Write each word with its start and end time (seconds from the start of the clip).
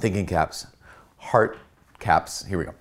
thinking 0.00 0.26
caps, 0.26 0.66
heart 1.16 1.58
caps. 1.98 2.44
Here 2.44 2.58
we 2.58 2.64
go. 2.64 2.74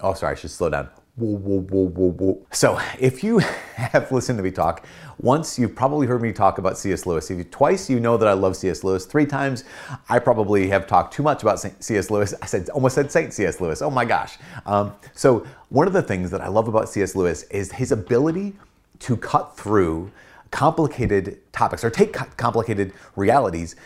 Oh, 0.00 0.14
sorry, 0.14 0.32
I 0.32 0.34
should 0.34 0.50
slow 0.50 0.70
down. 0.70 0.88
Whoa, 1.16 1.36
whoa, 1.36 1.88
whoa. 1.88 2.46
So, 2.52 2.80
if 2.98 3.22
you 3.22 3.38
have 3.74 4.10
listened 4.10 4.38
to 4.38 4.42
me 4.42 4.50
talk, 4.50 4.86
once 5.18 5.58
you've 5.58 5.74
probably 5.74 6.06
heard 6.06 6.22
me 6.22 6.32
talk 6.32 6.58
about 6.58 6.78
C.S. 6.78 7.06
Lewis. 7.06 7.30
If 7.30 7.38
you, 7.38 7.44
twice 7.44 7.90
you 7.90 8.00
know 8.00 8.16
that 8.16 8.26
I 8.26 8.32
love 8.32 8.56
C.S. 8.56 8.82
Lewis. 8.82 9.04
Three 9.04 9.26
times 9.26 9.64
I 10.08 10.18
probably 10.18 10.68
have 10.68 10.86
talked 10.86 11.14
too 11.14 11.22
much 11.22 11.42
about 11.42 11.60
C.S. 11.60 12.10
Lewis. 12.10 12.34
I 12.40 12.46
said 12.46 12.68
almost 12.70 12.94
said 12.94 13.12
Saint 13.12 13.32
C.S. 13.32 13.60
Lewis. 13.60 13.82
Oh 13.82 13.90
my 13.90 14.04
gosh. 14.04 14.38
Um, 14.66 14.94
so 15.14 15.46
one 15.68 15.86
of 15.86 15.92
the 15.92 16.02
things 16.02 16.30
that 16.30 16.40
I 16.40 16.48
love 16.48 16.66
about 16.66 16.88
C.S. 16.88 17.14
Lewis 17.14 17.44
is 17.44 17.72
his 17.72 17.92
ability 17.92 18.54
to 19.00 19.16
cut 19.16 19.56
through 19.56 20.10
complicated 20.50 21.40
topics 21.52 21.84
or 21.84 21.90
take 21.90 22.12
complicated 22.36 22.92
realities 23.16 23.76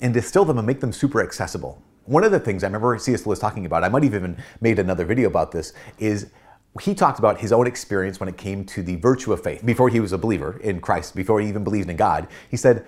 and 0.00 0.12
distill 0.12 0.44
them 0.44 0.58
and 0.58 0.66
make 0.66 0.80
them 0.80 0.92
super 0.92 1.22
accessible. 1.22 1.82
One 2.04 2.22
of 2.22 2.30
the 2.30 2.38
things 2.38 2.62
I 2.62 2.68
remember 2.68 2.96
C.S. 2.98 3.26
Lewis 3.26 3.38
talking 3.38 3.66
about, 3.66 3.82
I 3.82 3.88
might 3.88 4.04
have 4.04 4.14
even 4.14 4.36
made 4.60 4.78
another 4.78 5.04
video 5.04 5.28
about 5.28 5.52
this, 5.52 5.72
is 5.98 6.30
he 6.80 6.94
talked 6.94 7.18
about 7.18 7.40
his 7.40 7.52
own 7.52 7.66
experience 7.66 8.20
when 8.20 8.28
it 8.28 8.36
came 8.36 8.64
to 8.66 8.82
the 8.82 8.96
virtue 8.96 9.32
of 9.32 9.42
faith 9.42 9.64
before 9.64 9.88
he 9.88 9.98
was 9.98 10.12
a 10.12 10.18
believer 10.18 10.58
in 10.62 10.80
Christ, 10.80 11.16
before 11.16 11.40
he 11.40 11.48
even 11.48 11.64
believed 11.64 11.88
in 11.88 11.96
God. 11.96 12.28
He 12.50 12.56
said 12.56 12.86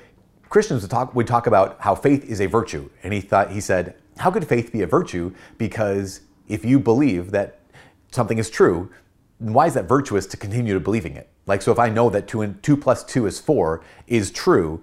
Christians 0.48 0.82
would 0.82 0.90
talk, 0.90 1.14
would 1.14 1.26
talk 1.26 1.46
about 1.46 1.80
how 1.80 1.94
faith 1.94 2.24
is 2.24 2.40
a 2.40 2.46
virtue, 2.46 2.90
and 3.02 3.12
he 3.12 3.20
thought 3.20 3.50
he 3.50 3.60
said, 3.60 3.96
how 4.18 4.30
could 4.30 4.46
faith 4.46 4.72
be 4.72 4.82
a 4.82 4.86
virtue? 4.86 5.32
Because 5.56 6.20
if 6.48 6.64
you 6.64 6.78
believe 6.78 7.30
that 7.30 7.60
something 8.10 8.38
is 8.38 8.50
true, 8.50 8.90
why 9.38 9.66
is 9.66 9.74
that 9.74 9.88
virtuous 9.88 10.26
to 10.26 10.36
continue 10.36 10.74
to 10.74 10.80
believing 10.80 11.14
it? 11.14 11.28
Like, 11.46 11.62
so 11.62 11.72
if 11.72 11.78
I 11.78 11.88
know 11.88 12.10
that 12.10 12.26
two 12.26 12.42
and 12.42 12.62
two 12.62 12.76
plus 12.76 13.04
two 13.04 13.26
is 13.26 13.38
four 13.38 13.82
is 14.06 14.30
true, 14.30 14.82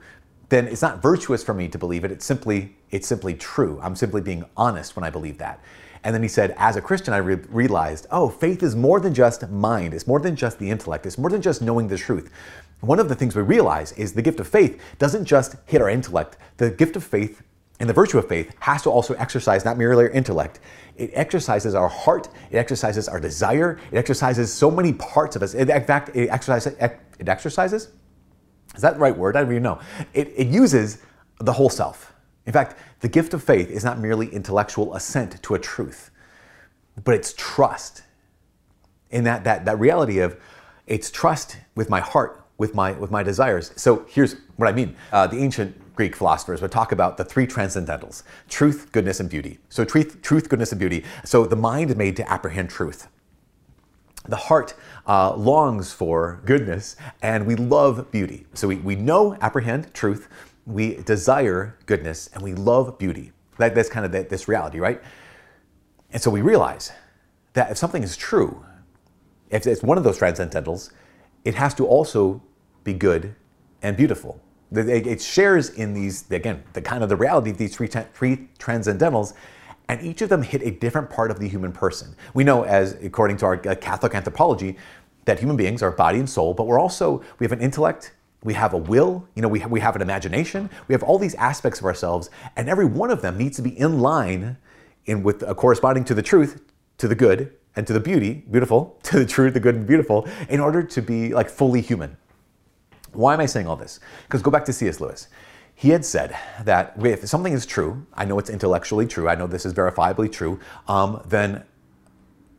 then 0.49 0.67
it's 0.67 0.81
not 0.81 1.01
virtuous 1.01 1.43
for 1.43 1.53
me 1.53 1.67
to 1.67 1.77
believe 1.77 2.03
it. 2.03 2.11
It's 2.11 2.25
simply 2.25 2.75
it's 2.91 3.07
simply 3.07 3.33
true. 3.33 3.79
I'm 3.81 3.95
simply 3.95 4.21
being 4.21 4.45
honest 4.55 4.95
when 4.95 5.03
I 5.03 5.09
believe 5.09 5.37
that. 5.39 5.59
And 6.03 6.13
then 6.13 6.21
he 6.21 6.29
said, 6.29 6.53
as 6.57 6.75
a 6.75 6.81
Christian, 6.81 7.15
I 7.15 7.17
re- 7.17 7.35
realized, 7.49 8.05
oh, 8.11 8.29
faith 8.29 8.61
is 8.61 8.75
more 8.75 8.99
than 8.99 9.13
just 9.13 9.49
mind. 9.49 9.93
It's 9.93 10.05
more 10.05 10.19
than 10.19 10.35
just 10.35 10.59
the 10.59 10.69
intellect. 10.69 11.07
It's 11.07 11.17
more 11.17 11.31
than 11.31 11.41
just 11.41 11.63
knowing 11.63 11.87
the 11.87 11.97
truth. 11.97 12.31
One 12.81 12.99
of 12.99 13.09
the 13.09 13.15
things 13.15 13.35
we 13.35 13.41
realize 13.41 13.91
is 13.93 14.13
the 14.13 14.21
gift 14.21 14.39
of 14.39 14.47
faith 14.47 14.79
doesn't 14.99 15.25
just 15.25 15.55
hit 15.65 15.81
our 15.81 15.89
intellect. 15.89 16.37
The 16.57 16.69
gift 16.69 16.95
of 16.95 17.03
faith 17.03 17.41
and 17.79 17.89
the 17.89 17.93
virtue 17.93 18.19
of 18.19 18.27
faith 18.27 18.55
has 18.59 18.83
to 18.83 18.91
also 18.91 19.15
exercise 19.15 19.65
not 19.65 19.77
merely 19.77 20.03
our 20.03 20.09
intellect. 20.11 20.59
It 20.95 21.09
exercises 21.13 21.73
our 21.73 21.89
heart. 21.89 22.29
It 22.51 22.57
exercises 22.57 23.09
our 23.09 23.19
desire. 23.19 23.79
It 23.91 23.97
exercises 23.97 24.53
so 24.53 24.69
many 24.69 24.93
parts 24.93 25.35
of 25.35 25.41
us. 25.41 25.55
In 25.55 25.67
fact, 25.85 26.15
it 26.15 26.29
exercises. 26.29 26.73
It 27.19 27.27
exercises. 27.27 27.89
Is 28.75 28.81
that 28.81 28.95
the 28.95 28.99
right 28.99 29.15
word? 29.15 29.35
I 29.35 29.41
don't 29.41 29.51
even 29.51 29.63
know. 29.63 29.79
It, 30.13 30.33
it 30.35 30.47
uses 30.47 30.99
the 31.39 31.53
whole 31.53 31.69
self. 31.69 32.13
In 32.45 32.53
fact, 32.53 32.77
the 32.99 33.07
gift 33.07 33.33
of 33.33 33.43
faith 33.43 33.69
is 33.69 33.83
not 33.83 33.99
merely 33.99 34.27
intellectual 34.27 34.95
assent 34.95 35.41
to 35.41 35.55
a 35.55 35.59
truth, 35.59 36.11
but 37.03 37.15
it's 37.15 37.33
trust 37.37 38.03
in 39.09 39.23
that, 39.23 39.43
that, 39.43 39.65
that 39.65 39.79
reality 39.79 40.19
of 40.19 40.39
it's 40.87 41.09
trust 41.09 41.57
with 41.75 41.89
my 41.89 41.99
heart, 41.99 42.43
with 42.57 42.75
my, 42.75 42.91
with 42.93 43.11
my 43.11 43.23
desires. 43.23 43.71
So 43.75 44.05
here's 44.07 44.35
what 44.57 44.67
I 44.67 44.71
mean. 44.71 44.95
Uh, 45.11 45.27
the 45.27 45.37
ancient 45.37 45.75
Greek 45.95 46.15
philosophers 46.15 46.61
would 46.61 46.71
talk 46.71 46.91
about 46.91 47.17
the 47.17 47.23
three 47.23 47.47
transcendentals 47.47 48.23
truth, 48.49 48.91
goodness, 48.91 49.19
and 49.19 49.29
beauty. 49.29 49.59
So, 49.69 49.85
truth, 49.85 50.21
truth 50.21 50.49
goodness, 50.49 50.71
and 50.71 50.79
beauty. 50.79 51.05
So, 51.23 51.45
the 51.45 51.55
mind 51.55 51.89
is 51.89 51.95
made 51.95 52.17
to 52.17 52.29
apprehend 52.29 52.69
truth. 52.69 53.07
The 54.27 54.35
heart 54.35 54.73
uh, 55.07 55.35
longs 55.35 55.93
for 55.93 56.41
goodness, 56.45 56.95
and 57.21 57.45
we 57.45 57.55
love 57.55 58.11
beauty. 58.11 58.45
So, 58.53 58.67
we, 58.67 58.77
we 58.77 58.95
know, 58.95 59.37
apprehend 59.41 59.93
truth, 59.93 60.27
we 60.65 60.95
desire 60.97 61.77
goodness 61.85 62.29
and 62.33 62.41
we 62.41 62.53
love 62.53 62.97
beauty. 62.97 63.31
That, 63.57 63.75
that's 63.75 63.89
kind 63.89 64.05
of 64.05 64.11
the, 64.11 64.23
this 64.23 64.47
reality, 64.47 64.79
right? 64.79 65.01
And 66.11 66.21
so 66.21 66.31
we 66.31 66.41
realize 66.41 66.91
that 67.53 67.71
if 67.71 67.77
something 67.77 68.03
is 68.03 68.17
true, 68.17 68.65
if 69.49 69.65
it's 69.67 69.83
one 69.83 69.97
of 69.97 70.03
those 70.03 70.19
transcendentals, 70.19 70.91
it 71.43 71.55
has 71.55 71.73
to 71.75 71.85
also 71.85 72.41
be 72.83 72.93
good 72.93 73.35
and 73.81 73.95
beautiful. 73.95 74.41
It 74.71 75.21
shares 75.21 75.69
in 75.69 75.93
these, 75.93 76.29
again, 76.31 76.63
the 76.73 76.81
kind 76.81 77.03
of 77.03 77.09
the 77.09 77.15
reality 77.15 77.51
of 77.51 77.57
these 77.57 77.75
three, 77.75 77.87
three 77.87 78.49
transcendentals, 78.57 79.33
and 79.87 80.01
each 80.01 80.21
of 80.21 80.29
them 80.29 80.41
hit 80.41 80.61
a 80.63 80.71
different 80.71 81.09
part 81.09 81.31
of 81.31 81.39
the 81.39 81.47
human 81.47 81.71
person. 81.71 82.15
We 82.33 82.43
know, 82.43 82.63
as 82.63 82.93
according 83.03 83.37
to 83.37 83.45
our 83.45 83.67
uh, 83.67 83.75
Catholic 83.75 84.15
anthropology, 84.15 84.77
that 85.25 85.39
human 85.39 85.57
beings 85.57 85.81
are 85.81 85.91
body 85.91 86.19
and 86.19 86.29
soul, 86.29 86.53
but 86.53 86.67
we're 86.67 86.79
also, 86.79 87.23
we 87.39 87.45
have 87.45 87.51
an 87.51 87.61
intellect, 87.61 88.13
we 88.43 88.53
have 88.53 88.73
a 88.73 88.77
will, 88.77 89.27
you 89.35 89.41
know, 89.41 89.47
we, 89.47 89.65
we 89.65 89.79
have 89.79 89.95
an 89.95 90.01
imagination, 90.01 90.69
we 90.87 90.93
have 90.93 91.03
all 91.03 91.17
these 91.17 91.35
aspects 91.35 91.79
of 91.79 91.85
ourselves, 91.85 92.29
and 92.55 92.69
every 92.69 92.85
one 92.85 93.09
of 93.09 93.21
them 93.21 93.37
needs 93.37 93.55
to 93.57 93.63
be 93.63 93.77
in 93.77 93.99
line 93.99 94.57
in 95.05 95.23
with 95.23 95.43
uh, 95.43 95.53
corresponding 95.53 96.03
to 96.05 96.13
the 96.13 96.21
truth, 96.21 96.61
to 96.97 97.07
the 97.07 97.15
good, 97.15 97.53
and 97.75 97.85
to 97.87 97.93
the 97.93 97.99
beauty, 97.99 98.45
beautiful, 98.49 98.99
to 99.03 99.19
the 99.19 99.25
truth, 99.25 99.53
the 99.53 99.59
good, 99.59 99.75
and 99.75 99.87
beautiful, 99.87 100.27
in 100.49 100.59
order 100.59 100.83
to 100.83 101.01
be 101.01 101.33
like 101.33 101.49
fully 101.49 101.81
human. 101.81 102.17
Why 103.13 103.33
am 103.33 103.39
I 103.39 103.45
saying 103.45 103.67
all 103.67 103.75
this? 103.75 103.99
Because 104.23 104.41
go 104.41 104.51
back 104.51 104.65
to 104.65 104.73
C.S. 104.73 104.99
Lewis. 104.99 105.29
He 105.77 105.89
had 105.89 106.05
said 106.05 106.35
that 106.63 106.93
if 106.99 107.27
something 107.27 107.51
is 107.51 107.65
true, 107.65 108.07
I 108.13 108.23
know 108.23 108.39
it's 108.39 108.49
intellectually 108.49 109.05
true, 109.05 109.27
I 109.27 109.35
know 109.35 109.45
this 109.45 109.65
is 109.65 109.73
verifiably 109.73 110.31
true, 110.31 110.57
um, 110.87 111.21
then 111.27 111.63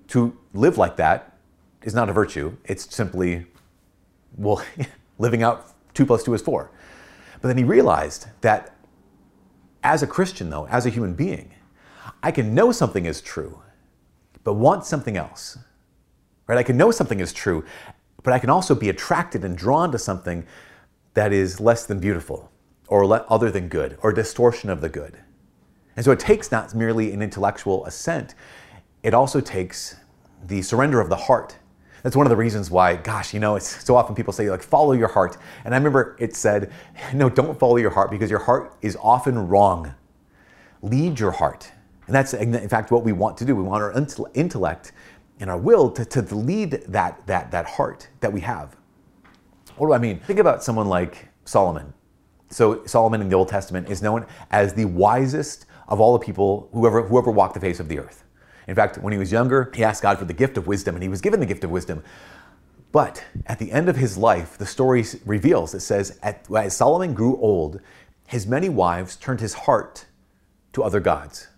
to 0.08 0.36
live 0.52 0.76
like 0.76 0.96
that 0.96 1.38
is 1.82 1.94
not 1.94 2.10
a 2.10 2.12
virtue. 2.12 2.56
It's 2.66 2.94
simply, 2.94 3.46
well, 4.36 4.62
living 5.18 5.42
out 5.42 5.72
2 5.94 6.04
plus 6.04 6.24
2 6.24 6.34
is 6.34 6.42
4. 6.42 6.70
But 7.40 7.48
then 7.48 7.56
he 7.56 7.64
realized 7.64 8.26
that 8.42 8.76
as 9.82 10.02
a 10.02 10.06
Christian, 10.06 10.50
though, 10.50 10.66
as 10.66 10.84
a 10.84 10.90
human 10.90 11.14
being, 11.14 11.54
I 12.22 12.30
can 12.30 12.54
know 12.54 12.70
something 12.70 13.06
is 13.06 13.22
true, 13.22 13.62
but 14.44 14.54
want 14.54 14.84
something 14.84 15.16
else. 15.16 15.56
Right? 16.46 16.58
I 16.58 16.62
can 16.62 16.76
know 16.76 16.90
something 16.90 17.20
is 17.20 17.32
true, 17.32 17.64
but 18.22 18.34
I 18.34 18.38
can 18.38 18.50
also 18.50 18.74
be 18.74 18.90
attracted 18.90 19.42
and 19.42 19.56
drawn 19.56 19.90
to 19.92 19.98
something 19.98 20.44
that 21.14 21.32
is 21.32 21.60
less 21.60 21.86
than 21.86 21.98
beautiful 21.98 22.50
or 22.88 23.32
other 23.32 23.50
than 23.50 23.68
good 23.68 23.98
or 24.02 24.12
distortion 24.12 24.70
of 24.70 24.80
the 24.80 24.88
good. 24.88 25.18
And 25.96 26.04
so 26.04 26.12
it 26.12 26.20
takes 26.20 26.52
not 26.52 26.74
merely 26.74 27.12
an 27.12 27.22
intellectual 27.22 27.84
assent, 27.86 28.34
it 29.02 29.14
also 29.14 29.40
takes 29.40 29.96
the 30.44 30.62
surrender 30.62 31.00
of 31.00 31.08
the 31.08 31.16
heart 31.16 31.56
that's 32.06 32.14
one 32.14 32.24
of 32.24 32.30
the 32.30 32.36
reasons 32.36 32.70
why, 32.70 32.94
gosh, 32.94 33.34
you 33.34 33.40
know, 33.40 33.56
it's 33.56 33.84
so 33.84 33.96
often 33.96 34.14
people 34.14 34.32
say, 34.32 34.48
like, 34.48 34.62
follow 34.62 34.92
your 34.92 35.08
heart. 35.08 35.38
And 35.64 35.74
I 35.74 35.76
remember 35.76 36.16
it 36.20 36.36
said, 36.36 36.70
no, 37.12 37.28
don't 37.28 37.58
follow 37.58 37.78
your 37.78 37.90
heart 37.90 38.12
because 38.12 38.30
your 38.30 38.38
heart 38.38 38.76
is 38.80 38.96
often 39.02 39.48
wrong. 39.48 39.92
Lead 40.82 41.18
your 41.18 41.32
heart. 41.32 41.72
And 42.06 42.14
that's, 42.14 42.32
in 42.32 42.68
fact, 42.68 42.92
what 42.92 43.02
we 43.02 43.10
want 43.10 43.36
to 43.38 43.44
do. 43.44 43.56
We 43.56 43.64
want 43.64 43.82
our 43.82 43.92
intellect 44.34 44.92
and 45.40 45.50
our 45.50 45.58
will 45.58 45.90
to, 45.90 46.04
to 46.04 46.36
lead 46.36 46.84
that, 46.86 47.26
that, 47.26 47.50
that 47.50 47.66
heart 47.66 48.08
that 48.20 48.32
we 48.32 48.40
have. 48.42 48.76
What 49.76 49.88
do 49.88 49.92
I 49.92 49.98
mean? 49.98 50.20
Think 50.20 50.38
about 50.38 50.62
someone 50.62 50.86
like 50.86 51.28
Solomon. 51.44 51.92
So, 52.48 52.84
Solomon 52.86 53.20
in 53.20 53.28
the 53.28 53.34
Old 53.34 53.48
Testament 53.48 53.88
is 53.88 54.02
known 54.02 54.26
as 54.50 54.74
the 54.74 54.84
wisest 54.84 55.66
of 55.88 56.00
all 56.00 56.12
the 56.12 56.24
people, 56.24 56.68
whoever, 56.72 57.02
whoever 57.02 57.30
walked 57.30 57.54
the 57.54 57.60
face 57.60 57.80
of 57.80 57.88
the 57.88 57.98
earth. 57.98 58.24
In 58.68 58.74
fact, 58.74 58.98
when 58.98 59.12
he 59.12 59.18
was 59.18 59.32
younger, 59.32 59.70
he 59.74 59.84
asked 59.84 60.02
God 60.02 60.18
for 60.18 60.24
the 60.24 60.32
gift 60.32 60.56
of 60.56 60.66
wisdom, 60.66 60.94
and 60.94 61.02
he 61.02 61.08
was 61.08 61.20
given 61.20 61.40
the 61.40 61.46
gift 61.46 61.64
of 61.64 61.70
wisdom. 61.70 62.02
But 62.92 63.24
at 63.46 63.58
the 63.58 63.72
end 63.72 63.88
of 63.88 63.96
his 63.96 64.16
life, 64.16 64.56
the 64.58 64.66
story 64.66 65.04
reveals 65.24 65.74
it 65.74 65.80
says, 65.80 66.18
as 66.22 66.76
Solomon 66.76 67.14
grew 67.14 67.36
old, 67.36 67.80
his 68.26 68.46
many 68.46 68.68
wives 68.68 69.16
turned 69.16 69.40
his 69.40 69.54
heart 69.54 70.06
to 70.72 70.82
other 70.82 71.00
gods. 71.00 71.48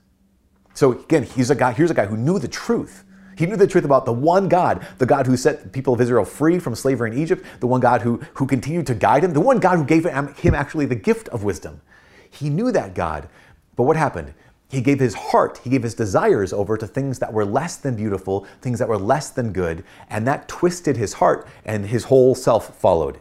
So 0.74 0.92
again, 0.92 1.22
he's 1.22 1.50
a 1.50 1.54
guy, 1.54 1.72
here's 1.72 1.90
a 1.90 1.94
guy 1.94 2.06
who 2.06 2.16
knew 2.16 2.38
the 2.38 2.48
truth. 2.48 3.04
He 3.38 3.46
knew 3.46 3.54
the 3.54 3.68
truth 3.68 3.84
about 3.84 4.04
the 4.04 4.12
one 4.12 4.48
God, 4.48 4.84
the 4.98 5.06
God 5.06 5.24
who 5.24 5.36
set 5.36 5.62
the 5.62 5.68
people 5.68 5.94
of 5.94 6.00
Israel 6.00 6.24
free 6.24 6.58
from 6.58 6.74
slavery 6.74 7.12
in 7.12 7.18
Egypt, 7.18 7.44
the 7.60 7.68
one 7.68 7.80
God 7.80 8.02
who, 8.02 8.20
who 8.34 8.46
continued 8.48 8.88
to 8.88 8.96
guide 8.96 9.22
him, 9.22 9.32
the 9.32 9.40
one 9.40 9.60
God 9.60 9.78
who 9.78 9.84
gave 9.84 10.04
him, 10.04 10.34
actually 10.54 10.86
the 10.86 10.96
gift 10.96 11.28
of 11.28 11.44
wisdom. 11.44 11.80
He 12.28 12.50
knew 12.50 12.72
that 12.72 12.96
God. 12.96 13.28
But 13.76 13.84
what 13.84 13.96
happened? 13.96 14.34
He 14.68 14.80
gave 14.80 14.98
his 14.98 15.14
heart, 15.14 15.60
he 15.62 15.70
gave 15.70 15.84
his 15.84 15.94
desires 15.94 16.52
over 16.52 16.76
to 16.76 16.86
things 16.88 17.20
that 17.20 17.32
were 17.32 17.44
less 17.44 17.76
than 17.76 17.94
beautiful, 17.94 18.44
things 18.60 18.80
that 18.80 18.88
were 18.88 18.98
less 18.98 19.30
than 19.30 19.52
good, 19.52 19.84
and 20.10 20.26
that 20.26 20.48
twisted 20.48 20.96
his 20.96 21.14
heart, 21.14 21.46
and 21.64 21.86
his 21.86 22.04
whole 22.04 22.34
self 22.34 22.76
followed. 22.76 23.20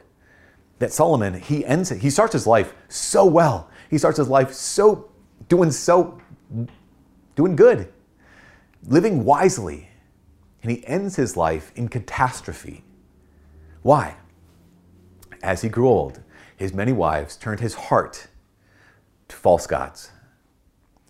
That 0.79 0.91
Solomon, 0.91 1.35
he 1.35 1.63
ends 1.63 1.89
he 1.89 2.09
starts 2.09 2.33
his 2.33 2.47
life 2.47 2.73
so 2.89 3.23
well. 3.23 3.69
He 3.87 3.99
starts 3.99 4.17
his 4.17 4.29
life 4.29 4.51
so 4.51 5.11
doing 5.47 5.69
so 5.69 6.19
doing 7.35 7.55
good, 7.55 7.93
living 8.87 9.23
wisely, 9.23 9.89
and 10.61 10.71
he 10.71 10.85
ends 10.87 11.15
his 11.15 11.37
life 11.37 11.71
in 11.75 11.87
catastrophe. 11.87 12.83
Why? 13.81 14.15
As 15.41 15.61
he 15.61 15.69
grew 15.69 15.87
old, 15.87 16.21
his 16.55 16.73
many 16.73 16.91
wives 16.91 17.35
turned 17.37 17.59
his 17.59 17.75
heart 17.75 18.27
to 19.27 19.35
false 19.35 19.67
gods. 19.67 20.11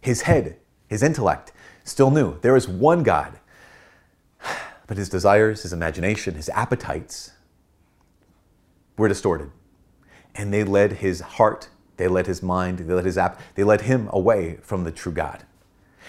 His 0.02 0.24
head, 0.24 0.58
his 0.88 1.02
intellect, 1.02 1.52
still 1.84 2.12
knew 2.12 2.40
there 2.42 2.56
is 2.56 2.68
one 2.68 3.04
God. 3.04 3.40
But 4.88 4.98
his 4.98 5.10
desires, 5.10 5.64
his 5.64 5.74
imagination, 5.74 6.36
his 6.36 6.50
appetites 6.50 7.32
were 8.98 9.08
distorted. 9.08 9.52
And 10.36 10.54
they 10.54 10.64
led 10.64 10.94
his 10.94 11.22
heart 11.22 11.70
They 11.98 12.08
led 12.08 12.28
his 12.28 12.44
mind, 12.44 12.80
they 12.80 12.94
led 12.94 13.06
his 13.06 13.18
app, 13.18 13.42
they 13.56 13.64
led 13.64 13.82
him 13.82 14.08
away 14.14 14.58
from 14.62 14.84
the 14.84 14.92
true 14.92 15.12
God. 15.12 15.44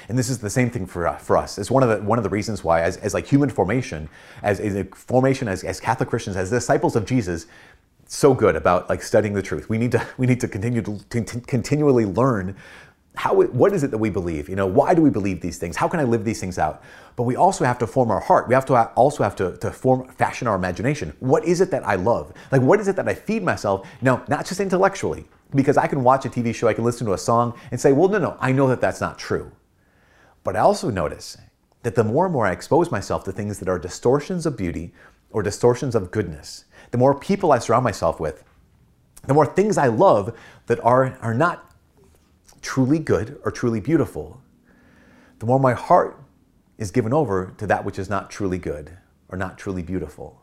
And 0.09 0.19
this 0.19 0.29
is 0.29 0.39
the 0.39 0.51
same 0.51 0.71
thing 0.71 0.87
for, 0.87 1.07
uh, 1.07 1.17
for 1.17 1.37
us. 1.37 1.59
It's 1.59 1.71
one 1.71 1.83
of 1.83 1.89
the 1.89 2.05
one 2.05 2.19
of 2.19 2.25
the 2.25 2.31
reasons 2.31 2.65
why, 2.65 2.83
as, 2.83 2.97
as 2.99 3.15
like 3.15 3.27
human 3.27 3.51
formation, 3.51 4.09
as, 4.43 4.61
as 4.61 4.75
a 4.75 4.85
formation 4.85 5.49
as, 5.49 5.65
as 5.65 5.81
Catholic 5.81 6.09
Christians, 6.09 6.37
as 6.37 6.51
disciples 6.51 6.97
of 6.97 7.05
Jesus, 7.05 7.47
so 8.07 8.35
good 8.35 8.57
about 8.57 8.89
like 8.89 9.03
studying 9.03 9.35
the 9.35 9.43
truth. 9.43 9.69
We 9.69 9.79
need 9.79 9.93
to 9.93 10.07
we 10.19 10.27
need 10.27 10.41
to 10.41 10.49
continue 10.49 10.83
to, 10.83 10.99
to 11.11 11.41
continually 11.41 12.07
learn 12.07 12.57
how 13.19 13.35
what 13.35 13.73
is 13.73 13.83
it 13.83 13.91
that 13.91 13.99
we 13.99 14.11
believe? 14.11 14.49
You 14.49 14.55
know, 14.55 14.67
why 14.67 14.95
do 14.95 15.03
we 15.03 15.11
believe 15.11 15.41
these 15.41 15.59
things? 15.59 15.77
How 15.77 15.89
can 15.89 15.99
I 15.99 16.05
live 16.05 16.25
these 16.25 16.39
things 16.39 16.57
out? 16.57 16.85
But 17.17 17.25
we 17.25 17.35
also 17.35 17.65
have 17.65 17.77
to 17.79 17.87
form 17.87 18.13
our 18.13 18.21
heart. 18.21 18.47
We 18.47 18.55
have 18.55 18.65
to 18.67 18.77
also 18.93 19.25
have 19.25 19.35
to, 19.37 19.57
to 19.57 19.73
form 19.73 20.09
fashion 20.09 20.47
our 20.47 20.55
imagination. 20.55 21.13
What 21.19 21.45
is 21.45 21.61
it 21.61 21.73
that 21.73 21.85
I 21.85 21.97
love? 21.97 22.33
Like 22.53 22.63
what 22.63 22.79
is 22.79 22.87
it 22.87 22.95
that 22.95 23.09
I 23.09 23.15
feed 23.15 23.43
myself? 23.43 23.89
No, 24.03 24.23
not 24.29 24.47
just 24.47 24.61
intellectually, 24.61 25.25
because 25.53 25.77
I 25.77 25.89
can 25.89 26.05
watch 26.05 26.27
a 26.27 26.29
TV 26.29 26.55
show, 26.55 26.69
I 26.69 26.75
can 26.75 26.85
listen 26.85 27.07
to 27.09 27.13
a 27.13 27.19
song 27.19 27.59
and 27.73 27.81
say, 27.81 27.93
well, 27.93 28.09
no, 28.09 28.19
no, 28.19 28.37
I 28.39 28.53
know 28.53 28.69
that 28.69 28.81
that's 28.81 29.01
not 29.01 29.19
true. 29.19 29.51
But 30.49 30.57
I 30.57 30.61
also 30.61 30.89
notice 30.89 31.37
that 31.83 31.95
the 31.95 32.03
more 32.03 32.25
and 32.25 32.33
more 32.33 32.47
I 32.47 32.53
expose 32.53 32.91
myself 32.91 33.23
to 33.25 33.33
things 33.33 33.59
that 33.59 33.69
are 33.69 33.79
distortions 33.79 34.47
of 34.47 34.57
beauty 34.57 34.95
or 35.31 35.43
distortions 35.43 35.95
of 35.95 36.11
goodness, 36.11 36.65
the 36.91 36.97
more 36.97 37.15
people 37.15 37.53
I 37.53 37.59
surround 37.59 37.85
myself 37.85 38.19
with, 38.19 38.45
the 39.27 39.35
more 39.35 39.45
things 39.45 39.77
I 39.77 39.89
love 39.89 40.35
that 40.65 40.83
are, 40.83 41.19
are 41.21 41.35
not 41.35 41.71
truly 42.63 42.99
good 42.99 43.39
or 43.45 43.51
truly 43.51 43.79
beautiful, 43.79 44.41
the 45.39 45.45
more 45.45 45.61
my 45.61 45.75
heart 45.75 46.19
is 46.79 46.91
given 46.93 47.13
over 47.13 47.53
to 47.59 47.67
that 47.67 47.85
which 47.85 47.99
is 47.99 48.09
not 48.09 48.31
truly 48.31 48.57
good 48.57 48.97
or 49.29 49.37
not 49.37 49.59
truly 49.59 49.83
beautiful. 49.83 50.41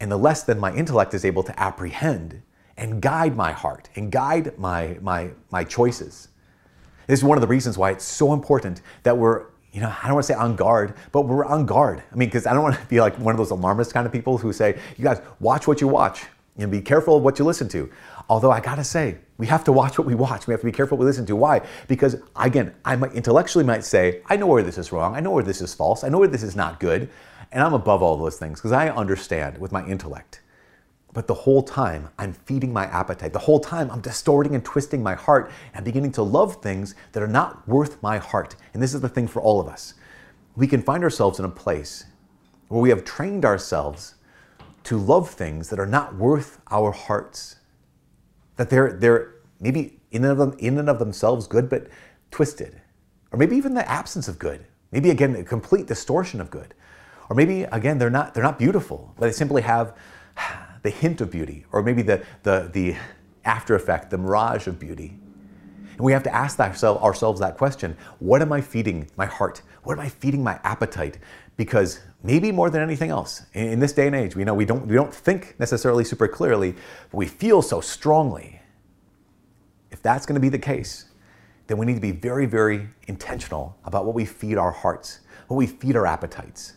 And 0.00 0.10
the 0.10 0.16
less 0.16 0.42
then 0.42 0.58
my 0.58 0.74
intellect 0.74 1.12
is 1.12 1.26
able 1.26 1.42
to 1.42 1.60
apprehend 1.60 2.40
and 2.78 3.02
guide 3.02 3.36
my 3.36 3.52
heart 3.52 3.90
and 3.94 4.10
guide 4.10 4.58
my, 4.58 4.96
my, 5.02 5.32
my 5.50 5.64
choices. 5.64 6.28
This 7.06 7.20
is 7.20 7.24
one 7.24 7.36
of 7.36 7.42
the 7.42 7.48
reasons 7.48 7.76
why 7.78 7.90
it's 7.90 8.04
so 8.04 8.32
important 8.32 8.80
that 9.02 9.16
we're, 9.16 9.46
you 9.72 9.80
know, 9.80 9.88
I 10.02 10.06
don't 10.06 10.14
want 10.14 10.26
to 10.26 10.32
say 10.32 10.38
on 10.38 10.56
guard, 10.56 10.94
but 11.12 11.22
we're 11.22 11.44
on 11.44 11.66
guard. 11.66 12.02
I 12.12 12.14
mean, 12.16 12.28
because 12.28 12.46
I 12.46 12.52
don't 12.52 12.62
want 12.62 12.76
to 12.76 12.86
be 12.86 13.00
like 13.00 13.18
one 13.18 13.34
of 13.34 13.38
those 13.38 13.50
alarmist 13.50 13.92
kind 13.92 14.06
of 14.06 14.12
people 14.12 14.38
who 14.38 14.52
say, 14.52 14.78
you 14.96 15.04
guys, 15.04 15.20
watch 15.40 15.66
what 15.66 15.80
you 15.80 15.88
watch 15.88 16.24
and 16.56 16.70
be 16.70 16.80
careful 16.80 17.16
of 17.16 17.22
what 17.22 17.38
you 17.38 17.44
listen 17.44 17.68
to. 17.68 17.90
Although 18.28 18.50
I 18.50 18.60
gotta 18.60 18.84
say, 18.84 19.18
we 19.36 19.46
have 19.48 19.64
to 19.64 19.72
watch 19.72 19.98
what 19.98 20.06
we 20.06 20.14
watch. 20.14 20.46
We 20.46 20.52
have 20.52 20.60
to 20.60 20.66
be 20.66 20.72
careful 20.72 20.96
what 20.96 21.02
we 21.02 21.06
listen 21.06 21.26
to. 21.26 21.36
Why? 21.36 21.60
Because 21.88 22.16
again, 22.36 22.74
I 22.84 22.96
might 22.96 23.12
intellectually 23.12 23.64
might 23.64 23.84
say, 23.84 24.22
I 24.26 24.36
know 24.36 24.46
where 24.46 24.62
this 24.62 24.78
is 24.78 24.92
wrong. 24.92 25.14
I 25.14 25.20
know 25.20 25.32
where 25.32 25.42
this 25.42 25.60
is 25.60 25.74
false. 25.74 26.04
I 26.04 26.08
know 26.08 26.18
where 26.18 26.28
this 26.28 26.42
is 26.42 26.56
not 26.56 26.80
good. 26.80 27.10
And 27.52 27.62
I'm 27.62 27.74
above 27.74 28.02
all 28.02 28.16
those 28.16 28.38
things 28.38 28.60
because 28.60 28.72
I 28.72 28.88
understand 28.88 29.58
with 29.58 29.72
my 29.72 29.84
intellect. 29.86 30.40
But 31.14 31.28
the 31.28 31.34
whole 31.34 31.62
time 31.62 32.10
I'm 32.18 32.32
feeding 32.32 32.72
my 32.72 32.86
appetite. 32.86 33.32
The 33.32 33.38
whole 33.38 33.60
time 33.60 33.90
I'm 33.90 34.00
distorting 34.00 34.54
and 34.56 34.64
twisting 34.64 35.02
my 35.02 35.14
heart 35.14 35.50
and 35.72 35.84
beginning 35.84 36.12
to 36.12 36.22
love 36.22 36.60
things 36.60 36.96
that 37.12 37.22
are 37.22 37.28
not 37.28 37.66
worth 37.68 38.02
my 38.02 38.18
heart. 38.18 38.56
And 38.74 38.82
this 38.82 38.92
is 38.92 39.00
the 39.00 39.08
thing 39.08 39.28
for 39.28 39.40
all 39.40 39.60
of 39.60 39.68
us. 39.68 39.94
We 40.56 40.66
can 40.66 40.82
find 40.82 41.04
ourselves 41.04 41.38
in 41.38 41.44
a 41.44 41.50
place 41.50 42.04
where 42.68 42.80
we 42.80 42.90
have 42.90 43.04
trained 43.04 43.44
ourselves 43.44 44.16
to 44.82 44.98
love 44.98 45.30
things 45.30 45.70
that 45.70 45.78
are 45.78 45.86
not 45.86 46.16
worth 46.16 46.58
our 46.70 46.90
hearts. 46.90 47.56
That 48.56 48.68
they're, 48.68 48.92
they're 48.92 49.36
maybe 49.60 50.00
in 50.10 50.24
and, 50.24 50.32
of 50.32 50.38
them, 50.38 50.56
in 50.58 50.78
and 50.78 50.90
of 50.90 50.98
themselves 50.98 51.46
good, 51.46 51.68
but 51.68 51.86
twisted. 52.32 52.80
Or 53.30 53.38
maybe 53.38 53.56
even 53.56 53.74
the 53.74 53.88
absence 53.88 54.26
of 54.26 54.40
good. 54.40 54.66
Maybe 54.90 55.10
again, 55.10 55.36
a 55.36 55.44
complete 55.44 55.86
distortion 55.86 56.40
of 56.40 56.50
good. 56.50 56.74
Or 57.28 57.36
maybe 57.36 57.62
again, 57.62 57.98
they're 57.98 58.10
not, 58.10 58.34
they're 58.34 58.42
not 58.42 58.58
beautiful, 58.58 59.14
but 59.16 59.26
they 59.26 59.32
simply 59.32 59.62
have 59.62 59.96
the 60.84 60.90
hint 60.90 61.20
of 61.22 61.30
beauty, 61.30 61.64
or 61.72 61.82
maybe 61.82 62.02
the, 62.02 62.22
the, 62.44 62.70
the 62.72 62.94
after 63.44 63.74
effect, 63.74 64.10
the 64.10 64.18
mirage 64.18 64.68
of 64.68 64.78
beauty. 64.78 65.18
And 65.96 66.00
we 66.00 66.12
have 66.12 66.22
to 66.24 66.34
ask 66.34 66.60
ourselves 66.60 67.40
that 67.40 67.56
question 67.56 67.96
What 68.20 68.42
am 68.42 68.52
I 68.52 68.60
feeding 68.60 69.10
my 69.16 69.26
heart? 69.26 69.62
What 69.82 69.94
am 69.94 70.00
I 70.00 70.08
feeding 70.08 70.44
my 70.44 70.60
appetite? 70.62 71.18
Because 71.56 72.00
maybe 72.22 72.52
more 72.52 72.68
than 72.68 72.82
anything 72.82 73.10
else, 73.10 73.42
in 73.54 73.80
this 73.80 73.92
day 73.92 74.06
and 74.06 74.14
age, 74.14 74.36
we 74.36 74.44
know 74.44 74.54
we 74.54 74.64
don't, 74.64 74.86
we 74.86 74.94
don't 74.94 75.14
think 75.14 75.54
necessarily 75.58 76.04
super 76.04 76.28
clearly, 76.28 76.72
but 77.10 77.16
we 77.16 77.26
feel 77.26 77.62
so 77.62 77.80
strongly. 77.80 78.60
If 79.90 80.02
that's 80.02 80.26
going 80.26 80.34
to 80.34 80.40
be 80.40 80.48
the 80.48 80.58
case, 80.58 81.06
then 81.66 81.78
we 81.78 81.86
need 81.86 81.94
to 81.94 82.00
be 82.00 82.10
very, 82.10 82.44
very 82.44 82.88
intentional 83.06 83.78
about 83.84 84.04
what 84.04 84.14
we 84.14 84.24
feed 84.24 84.58
our 84.58 84.72
hearts, 84.72 85.20
what 85.46 85.56
we 85.56 85.66
feed 85.66 85.96
our 85.96 86.06
appetites. 86.06 86.74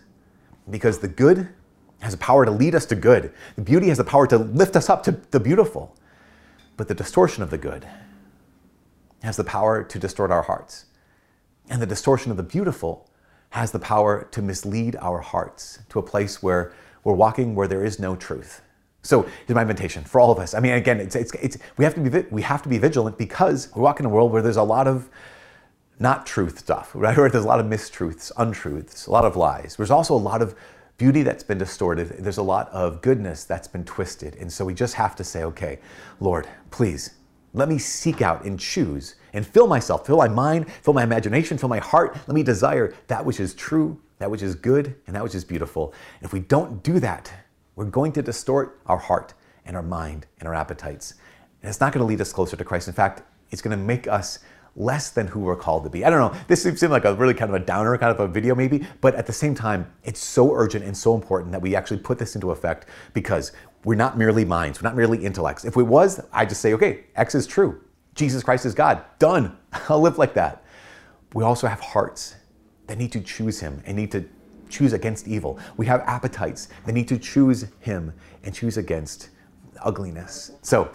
Because 0.69 0.99
the 0.99 1.07
good 1.07 1.49
has 2.01 2.13
the 2.13 2.17
power 2.17 2.45
to 2.45 2.51
lead 2.51 2.75
us 2.75 2.85
to 2.87 2.95
good, 2.95 3.33
the 3.55 3.61
beauty 3.61 3.87
has 3.89 3.97
the 3.97 4.03
power 4.03 4.27
to 4.27 4.37
lift 4.37 4.75
us 4.75 4.89
up 4.89 5.03
to 5.03 5.11
the 5.31 5.39
beautiful. 5.39 5.95
But 6.75 6.87
the 6.87 6.93
distortion 6.93 7.41
of 7.41 7.49
the 7.49 7.57
good 7.57 7.87
has 9.23 9.35
the 9.35 9.43
power 9.43 9.83
to 9.83 9.99
distort 9.99 10.31
our 10.31 10.43
hearts. 10.43 10.85
And 11.69 11.81
the 11.81 11.87
distortion 11.87 12.31
of 12.31 12.37
the 12.37 12.43
beautiful 12.43 13.09
has 13.49 13.71
the 13.71 13.79
power 13.79 14.27
to 14.31 14.41
mislead 14.41 14.95
our 14.97 15.19
hearts 15.19 15.79
to 15.89 15.99
a 15.99 16.03
place 16.03 16.43
where 16.43 16.73
we're 17.03 17.13
walking 17.13 17.55
where 17.55 17.67
there 17.67 17.83
is 17.83 17.99
no 17.99 18.15
truth. 18.15 18.61
So 19.01 19.23
here's 19.45 19.55
my 19.55 19.61
invitation 19.61 20.03
for 20.03 20.19
all 20.19 20.31
of 20.31 20.39
us. 20.39 20.53
I 20.53 20.59
mean, 20.59 20.73
again, 20.73 20.99
it's, 20.99 21.15
it's, 21.15 21.33
it's, 21.35 21.57
we, 21.77 21.85
have 21.85 21.95
to 21.95 22.01
be, 22.01 22.19
we 22.29 22.41
have 22.41 22.61
to 22.63 22.69
be 22.69 22.77
vigilant 22.77 23.17
because 23.17 23.69
we 23.73 23.81
walk 23.81 23.99
in 23.99 24.05
a 24.05 24.09
world 24.09 24.31
where 24.31 24.41
there's 24.41 24.57
a 24.57 24.63
lot 24.63 24.87
of 24.87 25.09
not 25.99 26.25
truth 26.25 26.59
stuff, 26.59 26.91
right? 26.93 27.17
Where 27.17 27.29
there's 27.29 27.45
a 27.45 27.47
lot 27.47 27.59
of 27.59 27.65
mistruths, 27.65 28.31
untruths, 28.37 29.07
a 29.07 29.11
lot 29.11 29.25
of 29.25 29.35
lies. 29.35 29.75
There's 29.77 29.91
also 29.91 30.13
a 30.13 30.17
lot 30.17 30.41
of 30.41 30.55
beauty 30.97 31.23
that's 31.23 31.43
been 31.43 31.57
distorted. 31.57 32.09
There's 32.19 32.37
a 32.37 32.43
lot 32.43 32.69
of 32.69 33.01
goodness 33.01 33.43
that's 33.43 33.67
been 33.67 33.85
twisted. 33.85 34.35
And 34.35 34.51
so 34.51 34.65
we 34.65 34.73
just 34.73 34.95
have 34.95 35.15
to 35.17 35.23
say, 35.23 35.43
okay, 35.43 35.79
Lord, 36.19 36.47
please 36.71 37.11
let 37.53 37.69
me 37.69 37.77
seek 37.77 38.21
out 38.21 38.45
and 38.45 38.59
choose 38.59 39.15
and 39.33 39.45
fill 39.45 39.67
myself, 39.67 40.05
fill 40.05 40.17
my 40.17 40.27
mind, 40.27 40.71
fill 40.81 40.93
my 40.93 41.03
imagination, 41.03 41.57
fill 41.57 41.69
my 41.69 41.79
heart. 41.79 42.15
Let 42.27 42.35
me 42.35 42.43
desire 42.43 42.93
that 43.07 43.25
which 43.25 43.39
is 43.39 43.53
true, 43.53 43.99
that 44.19 44.29
which 44.29 44.41
is 44.41 44.55
good, 44.55 44.95
and 45.07 45.15
that 45.15 45.23
which 45.23 45.35
is 45.35 45.43
beautiful. 45.43 45.93
And 46.19 46.25
if 46.25 46.33
we 46.33 46.39
don't 46.39 46.83
do 46.83 46.99
that, 46.99 47.31
we're 47.75 47.85
going 47.85 48.11
to 48.13 48.21
distort 48.21 48.79
our 48.87 48.97
heart 48.97 49.33
and 49.65 49.75
our 49.75 49.83
mind 49.83 50.25
and 50.39 50.47
our 50.47 50.55
appetites. 50.55 51.15
And 51.61 51.69
it's 51.69 51.79
not 51.79 51.93
going 51.93 52.01
to 52.01 52.07
lead 52.07 52.21
us 52.21 52.33
closer 52.33 52.55
to 52.57 52.63
Christ. 52.63 52.87
In 52.87 52.93
fact, 52.93 53.23
it's 53.51 53.61
going 53.61 53.77
to 53.77 53.83
make 53.83 54.07
us 54.07 54.39
less 54.77 55.09
than 55.09 55.27
who 55.27 55.39
we're 55.39 55.55
called 55.55 55.83
to 55.83 55.89
be. 55.89 56.05
I 56.05 56.09
don't 56.09 56.31
know, 56.31 56.39
this 56.47 56.63
seems 56.63 56.81
like 56.83 57.03
a 57.03 57.15
really 57.15 57.33
kind 57.33 57.53
of 57.53 57.59
a 57.61 57.65
downer 57.65 57.97
kind 57.97 58.11
of 58.11 58.19
a 58.19 58.27
video 58.27 58.55
maybe, 58.55 58.85
but 59.01 59.15
at 59.15 59.25
the 59.25 59.33
same 59.33 59.55
time, 59.55 59.91
it's 60.03 60.19
so 60.19 60.53
urgent 60.53 60.85
and 60.85 60.95
so 60.95 61.15
important 61.15 61.51
that 61.51 61.61
we 61.61 61.75
actually 61.75 61.97
put 61.97 62.19
this 62.19 62.35
into 62.35 62.51
effect 62.51 62.85
because 63.13 63.51
we're 63.83 63.95
not 63.95 64.17
merely 64.17 64.45
minds, 64.45 64.81
we're 64.81 64.87
not 64.87 64.95
merely 64.95 65.25
intellects. 65.25 65.65
If 65.65 65.75
it 65.75 65.83
was, 65.83 66.21
I 66.31 66.45
just 66.45 66.61
say, 66.61 66.73
okay, 66.73 67.05
X 67.15 67.35
is 67.35 67.47
true. 67.47 67.81
Jesus 68.13 68.43
Christ 68.43 68.65
is 68.65 68.73
God. 68.73 69.03
Done. 69.19 69.57
I'll 69.89 70.01
live 70.01 70.17
like 70.17 70.33
that. 70.35 70.63
We 71.33 71.43
also 71.43 71.67
have 71.67 71.79
hearts 71.79 72.35
that 72.87 72.97
need 72.97 73.11
to 73.11 73.21
choose 73.21 73.59
Him 73.59 73.81
and 73.85 73.97
need 73.97 74.11
to 74.11 74.25
choose 74.69 74.93
against 74.93 75.27
evil. 75.27 75.59
We 75.77 75.85
have 75.87 76.01
appetites 76.01 76.69
that 76.85 76.93
need 76.93 77.07
to 77.09 77.17
choose 77.17 77.67
Him 77.79 78.13
and 78.43 78.53
choose 78.53 78.77
against 78.77 79.29
ugliness. 79.83 80.51
So, 80.61 80.91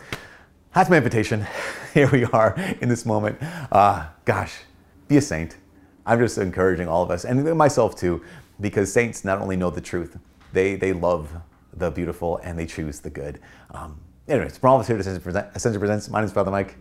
that's 0.75 0.91
my 0.91 0.97
invitation. 0.97 1.47
Here 1.95 2.11
we 2.11 2.25
are 2.25 2.55
in 2.81 2.89
this 2.89 3.05
moment. 3.05 3.39
Uh, 3.71 4.07
gosh, 4.25 4.61
be 5.09 5.17
a 5.17 5.21
saint. 5.21 5.57
I'm 6.05 6.19
just 6.19 6.39
encouraging 6.39 6.89
all 6.89 7.03
of 7.03 7.11
us, 7.11 7.25
and 7.25 7.57
myself 7.57 7.95
too, 7.95 8.23
because 8.61 8.93
saints 8.93 9.25
not 9.25 9.41
only 9.41 9.57
know 9.57 9.71
the 9.71 9.81
truth, 9.81 10.19
they, 10.53 10.75
they 10.75 10.93
love 10.93 11.33
the 11.75 11.91
beautiful 11.91 12.39
and 12.39 12.59
they 12.59 12.67
choose 12.67 13.01
the 13.01 13.11
good. 13.11 13.41
Um, 13.71 13.99
anyways, 14.29 14.59
from 14.59 14.71
all 14.71 14.77
of 14.77 14.81
us 14.81 14.89
here 14.89 14.97
to 14.97 15.51
Ascension 15.55 15.81
Presents, 15.81 16.09
my 16.09 16.21
name 16.21 16.27
is 16.27 16.33
Father 16.33 16.51
Mike. 16.51 16.77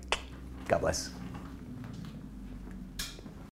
God 0.68 0.82
bless. 0.82 1.12